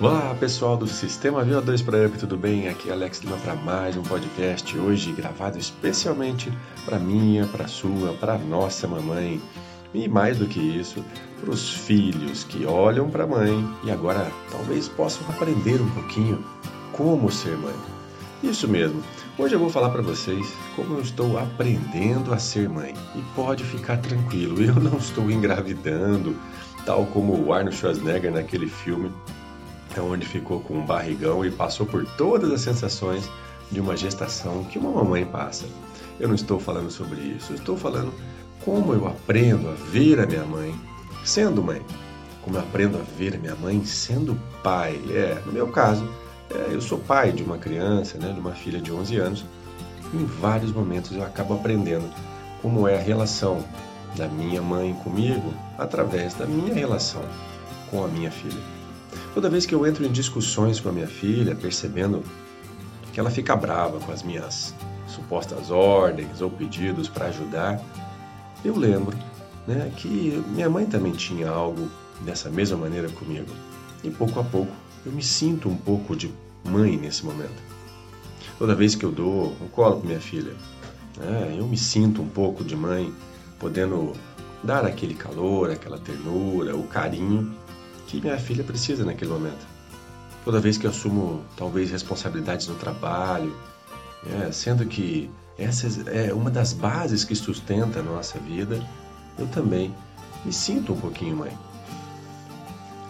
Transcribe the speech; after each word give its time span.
Olá 0.00 0.32
pessoal 0.38 0.76
do 0.76 0.86
Sistema 0.86 1.44
VO2 1.44 1.84
para 1.84 2.06
Up, 2.06 2.16
tudo 2.16 2.36
bem? 2.36 2.68
Aqui 2.68 2.88
é 2.88 2.92
Alex 2.92 3.18
Lima 3.18 3.36
para 3.38 3.56
mais 3.56 3.96
um 3.96 4.02
podcast 4.04 4.78
hoje 4.78 5.10
gravado 5.10 5.58
especialmente 5.58 6.52
para 6.84 7.00
minha, 7.00 7.46
para 7.46 7.66
sua, 7.66 8.12
para 8.12 8.38
nossa 8.38 8.86
mamãe 8.86 9.42
e 9.92 10.06
mais 10.06 10.38
do 10.38 10.46
que 10.46 10.60
isso, 10.60 11.04
para 11.40 11.50
os 11.50 11.74
filhos 11.74 12.44
que 12.44 12.64
olham 12.64 13.10
para 13.10 13.24
a 13.24 13.26
mãe 13.26 13.68
e 13.82 13.90
agora 13.90 14.30
talvez 14.52 14.86
possam 14.86 15.28
aprender 15.30 15.82
um 15.82 15.90
pouquinho 15.90 16.44
como 16.92 17.28
ser 17.28 17.56
mãe. 17.56 17.74
Isso 18.40 18.68
mesmo. 18.68 19.02
Hoje 19.36 19.56
eu 19.56 19.58
vou 19.58 19.68
falar 19.68 19.90
para 19.90 20.02
vocês 20.02 20.54
como 20.76 20.94
eu 20.94 21.00
estou 21.00 21.36
aprendendo 21.40 22.32
a 22.32 22.38
ser 22.38 22.68
mãe. 22.68 22.94
E 23.16 23.22
pode 23.34 23.64
ficar 23.64 23.96
tranquilo, 23.96 24.62
eu 24.62 24.74
não 24.76 24.96
estou 24.96 25.28
engravidando, 25.28 26.36
tal 26.86 27.04
como 27.06 27.32
o 27.34 27.52
Arnold 27.52 27.76
Schwarzenegger 27.76 28.30
naquele 28.30 28.68
filme 28.68 29.10
é 29.96 30.00
onde 30.00 30.26
ficou 30.26 30.60
com 30.60 30.74
um 30.74 30.86
barrigão 30.86 31.44
e 31.44 31.50
passou 31.50 31.86
por 31.86 32.04
todas 32.16 32.50
as 32.50 32.60
sensações 32.60 33.28
de 33.70 33.80
uma 33.80 33.96
gestação 33.96 34.64
que 34.64 34.78
uma 34.78 34.90
mamãe 34.90 35.24
passa. 35.24 35.66
Eu 36.18 36.28
não 36.28 36.34
estou 36.34 36.58
falando 36.58 36.90
sobre 36.90 37.20
isso, 37.20 37.52
eu 37.52 37.56
estou 37.56 37.76
falando 37.76 38.12
como 38.64 38.92
eu 38.92 39.06
aprendo 39.06 39.68
a 39.68 39.72
ver 39.72 40.20
a 40.20 40.26
minha 40.26 40.44
mãe 40.44 40.74
sendo 41.24 41.62
mãe, 41.62 41.80
como 42.42 42.56
eu 42.56 42.60
aprendo 42.60 42.98
a 42.98 43.02
ver 43.16 43.34
a 43.34 43.38
minha 43.38 43.54
mãe 43.54 43.84
sendo 43.84 44.38
pai. 44.62 45.00
É, 45.10 45.40
no 45.46 45.52
meu 45.52 45.68
caso, 45.68 46.08
é, 46.50 46.74
eu 46.74 46.80
sou 46.80 46.98
pai 46.98 47.32
de 47.32 47.42
uma 47.42 47.58
criança, 47.58 48.18
né, 48.18 48.32
de 48.32 48.40
uma 48.40 48.52
filha 48.52 48.80
de 48.80 48.92
11 48.92 49.16
anos, 49.16 49.44
em 50.12 50.24
vários 50.24 50.72
momentos 50.72 51.12
eu 51.12 51.22
acabo 51.22 51.54
aprendendo 51.54 52.08
como 52.62 52.88
é 52.88 52.96
a 52.96 53.02
relação 53.02 53.64
da 54.16 54.26
minha 54.26 54.62
mãe 54.62 54.94
comigo 55.04 55.52
através 55.76 56.34
da 56.34 56.46
minha 56.46 56.74
relação 56.74 57.22
com 57.90 58.04
a 58.04 58.08
minha 58.08 58.30
filha. 58.30 58.77
Toda 59.38 59.48
vez 59.48 59.64
que 59.64 59.72
eu 59.72 59.86
entro 59.86 60.04
em 60.04 60.10
discussões 60.10 60.80
com 60.80 60.88
a 60.88 60.92
minha 60.92 61.06
filha, 61.06 61.54
percebendo 61.54 62.24
que 63.12 63.20
ela 63.20 63.30
fica 63.30 63.54
brava 63.54 64.00
com 64.00 64.10
as 64.10 64.20
minhas 64.20 64.74
supostas 65.06 65.70
ordens 65.70 66.40
ou 66.40 66.50
pedidos 66.50 67.08
para 67.08 67.26
ajudar, 67.26 67.80
eu 68.64 68.76
lembro 68.76 69.16
né, 69.64 69.92
que 69.96 70.42
minha 70.48 70.68
mãe 70.68 70.86
também 70.86 71.12
tinha 71.12 71.48
algo 71.48 71.88
dessa 72.22 72.50
mesma 72.50 72.78
maneira 72.78 73.08
comigo. 73.10 73.46
E 74.02 74.10
pouco 74.10 74.40
a 74.40 74.42
pouco 74.42 74.72
eu 75.06 75.12
me 75.12 75.22
sinto 75.22 75.68
um 75.68 75.76
pouco 75.76 76.16
de 76.16 76.34
mãe 76.64 76.96
nesse 76.96 77.24
momento. 77.24 77.62
Toda 78.58 78.74
vez 78.74 78.96
que 78.96 79.04
eu 79.04 79.12
dou 79.12 79.56
um 79.62 79.68
colo 79.68 79.98
para 79.98 80.08
minha 80.08 80.20
filha, 80.20 80.56
né, 81.16 81.54
eu 81.56 81.64
me 81.64 81.76
sinto 81.76 82.20
um 82.22 82.28
pouco 82.28 82.64
de 82.64 82.74
mãe, 82.74 83.14
podendo 83.60 84.14
dar 84.64 84.84
aquele 84.84 85.14
calor, 85.14 85.70
aquela 85.70 85.96
ternura, 85.96 86.74
o 86.74 86.88
carinho 86.88 87.54
que 88.08 88.20
minha 88.20 88.38
filha 88.38 88.64
precisa 88.64 89.04
naquele 89.04 89.30
momento. 89.30 89.66
Toda 90.44 90.58
vez 90.58 90.78
que 90.78 90.86
eu 90.86 90.90
assumo 90.90 91.44
talvez 91.56 91.90
responsabilidades 91.90 92.66
no 92.66 92.74
trabalho, 92.74 93.54
é, 94.26 94.50
sendo 94.50 94.86
que 94.86 95.30
essa 95.58 95.86
é 96.10 96.32
uma 96.32 96.50
das 96.50 96.72
bases 96.72 97.22
que 97.22 97.34
sustenta 97.34 98.00
a 98.00 98.02
nossa 98.02 98.38
vida, 98.38 98.82
eu 99.38 99.46
também 99.48 99.94
me 100.44 100.52
sinto 100.52 100.94
um 100.94 100.96
pouquinho 100.96 101.36
mãe. 101.36 101.52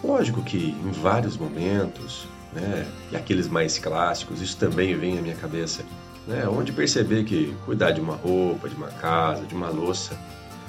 Lógico 0.03 0.43
que 0.43 0.57
em 0.57 0.91
vários 0.91 1.37
momentos, 1.37 2.27
né, 2.53 2.85
e 3.11 3.15
aqueles 3.15 3.47
mais 3.47 3.79
clássicos, 3.79 4.41
isso 4.41 4.57
também 4.57 4.97
vem 4.97 5.17
à 5.17 5.21
minha 5.21 5.35
cabeça, 5.35 5.83
né, 6.27 6.45
onde 6.47 6.73
perceber 6.73 7.23
que 7.23 7.55
cuidar 7.65 7.91
de 7.91 8.01
uma 8.01 8.15
roupa, 8.15 8.67
de 8.67 8.75
uma 8.75 8.89
casa, 8.89 9.45
de 9.45 9.55
uma 9.55 9.69
louça, 9.69 10.17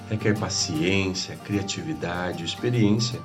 requer 0.08 0.38
paciência, 0.38 1.36
criatividade, 1.44 2.44
experiência 2.44 3.20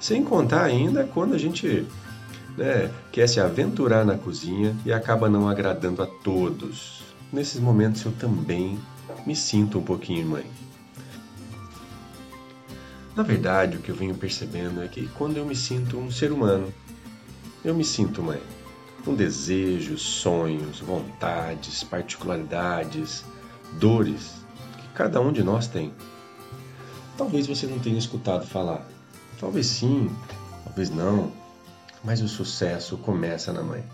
sem 0.00 0.22
contar 0.22 0.64
ainda 0.64 1.04
quando 1.04 1.34
a 1.34 1.38
gente 1.38 1.86
né, 2.56 2.90
quer 3.12 3.28
se 3.28 3.40
aventurar 3.40 4.04
na 4.04 4.16
cozinha 4.16 4.76
e 4.84 4.92
acaba 4.92 5.28
não 5.28 5.48
agradando 5.48 6.02
a 6.02 6.06
todos. 6.06 7.02
Nesses 7.32 7.60
momentos 7.60 8.04
eu 8.04 8.12
também 8.12 8.78
me 9.26 9.34
sinto 9.34 9.78
um 9.78 9.82
pouquinho 9.82 10.26
mãe. 10.26 10.46
Na 13.14 13.22
verdade, 13.22 13.78
o 13.78 13.80
que 13.80 13.88
eu 13.88 13.94
venho 13.94 14.14
percebendo 14.14 14.82
é 14.82 14.88
que 14.88 15.08
quando 15.08 15.38
eu 15.38 15.44
me 15.46 15.56
sinto 15.56 15.96
um 15.98 16.10
ser 16.10 16.30
humano, 16.32 16.72
eu 17.64 17.74
me 17.74 17.84
sinto 17.84 18.22
mãe. 18.22 18.40
Com 19.04 19.14
desejos, 19.14 20.02
sonhos, 20.02 20.80
vontades, 20.80 21.82
particularidades, 21.82 23.24
dores 23.78 24.34
que 24.76 24.88
cada 24.94 25.20
um 25.20 25.32
de 25.32 25.42
nós 25.42 25.66
tem. 25.66 25.92
Talvez 27.16 27.46
você 27.46 27.66
não 27.66 27.78
tenha 27.78 27.98
escutado 27.98 28.46
falar, 28.46 28.86
Talvez 29.38 29.66
sim, 29.66 30.10
talvez 30.64 30.88
não, 30.88 31.30
mas 32.02 32.22
o 32.22 32.28
sucesso 32.28 32.96
começa 32.96 33.52
na 33.52 33.62
mãe. 33.62 33.84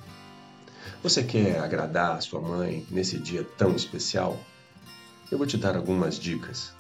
Você 1.02 1.24
quer 1.24 1.58
agradar 1.58 2.16
a 2.16 2.20
sua 2.20 2.40
mãe 2.40 2.86
nesse 2.88 3.18
dia 3.18 3.42
tão 3.58 3.74
especial? 3.74 4.38
Eu 5.30 5.38
vou 5.38 5.46
te 5.46 5.56
dar 5.56 5.76
algumas 5.76 6.16
dicas. 6.16 6.72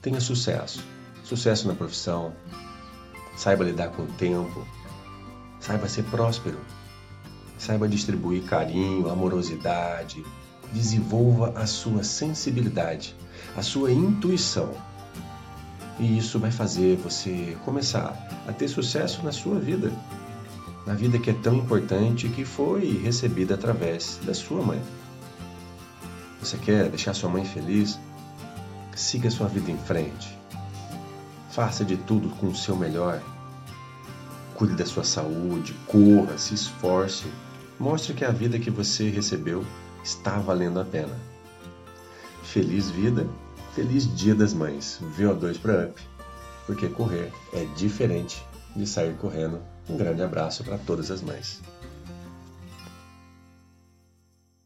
Tenha 0.00 0.20
sucesso. 0.20 0.84
Sucesso 1.24 1.66
na 1.66 1.74
profissão. 1.74 2.32
Saiba 3.36 3.64
lidar 3.64 3.88
com 3.88 4.02
o 4.02 4.12
tempo. 4.12 4.64
Saiba 5.58 5.88
ser 5.88 6.04
próspero. 6.04 6.60
Saiba 7.58 7.88
distribuir 7.88 8.44
carinho, 8.44 9.10
amorosidade. 9.10 10.24
Desenvolva 10.72 11.58
a 11.58 11.66
sua 11.66 12.04
sensibilidade, 12.04 13.16
a 13.56 13.62
sua 13.62 13.90
intuição 13.90 14.87
e 15.98 16.18
isso 16.18 16.38
vai 16.38 16.50
fazer 16.50 16.96
você 16.96 17.56
começar 17.64 18.16
a 18.46 18.52
ter 18.52 18.68
sucesso 18.68 19.22
na 19.22 19.32
sua 19.32 19.58
vida, 19.58 19.92
na 20.86 20.94
vida 20.94 21.18
que 21.18 21.30
é 21.30 21.34
tão 21.34 21.54
importante 21.54 22.28
que 22.28 22.44
foi 22.44 23.00
recebida 23.02 23.54
através 23.54 24.18
da 24.24 24.32
sua 24.32 24.62
mãe. 24.62 24.80
Você 26.40 26.56
quer 26.56 26.88
deixar 26.88 27.14
sua 27.14 27.28
mãe 27.28 27.44
feliz? 27.44 27.98
Siga 28.94 29.30
sua 29.30 29.48
vida 29.48 29.70
em 29.70 29.78
frente. 29.78 30.36
Faça 31.50 31.84
de 31.84 31.96
tudo 31.96 32.28
com 32.36 32.48
o 32.48 32.56
seu 32.56 32.76
melhor. 32.76 33.20
Cuide 34.54 34.74
da 34.74 34.86
sua 34.86 35.04
saúde, 35.04 35.74
corra, 35.86 36.38
se 36.38 36.54
esforce. 36.54 37.26
Mostre 37.78 38.14
que 38.14 38.24
a 38.24 38.30
vida 38.30 38.58
que 38.58 38.70
você 38.70 39.08
recebeu 39.08 39.64
está 40.02 40.38
valendo 40.38 40.80
a 40.80 40.84
pena. 40.84 41.16
Feliz 42.42 42.90
vida 42.90 43.26
Feliz 43.78 44.12
Dia 44.16 44.34
das 44.34 44.52
Mães, 44.52 44.98
VO2 45.16 45.60
para 45.60 45.86
Up, 45.86 46.02
porque 46.66 46.88
correr 46.88 47.30
é 47.52 47.64
diferente 47.76 48.44
de 48.74 48.84
sair 48.84 49.14
correndo. 49.14 49.60
Um 49.88 49.96
grande 49.96 50.20
abraço 50.20 50.64
para 50.64 50.76
todas 50.78 51.12
as 51.12 51.22
mães. 51.22 51.62